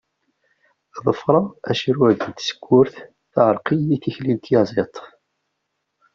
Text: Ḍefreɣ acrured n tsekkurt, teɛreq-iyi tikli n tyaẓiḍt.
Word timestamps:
Ḍefreɣ 1.05 1.45
acrured 1.69 2.19
n 2.29 2.31
tsekkurt, 2.33 2.95
teɛreq-iyi 3.33 3.97
tikli 4.03 4.33
n 4.35 4.39
tyaẓiḍt. 4.39 4.95